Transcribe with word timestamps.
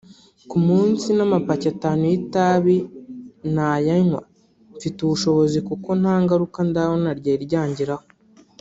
Ku 0.49 0.57
munsi 0.67 1.07
n’amapaki 1.17 1.65
atanu 1.73 2.01
y’itabi 2.11 2.77
nayanywa 3.55 4.21
mfite 4.75 4.97
ubushobozi 5.01 5.57
kuko 5.67 5.89
nta 6.01 6.15
ngaruka 6.23 6.59
ndabona 6.69 7.09
ryari 7.19 7.43
ryangiraho 7.49 8.05